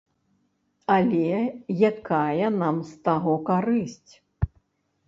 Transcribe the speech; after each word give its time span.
Але 0.95 1.27
якая 1.91 2.47
нам 2.61 2.75
з 2.89 2.99
таго 3.11 3.39
карысць? 3.53 4.13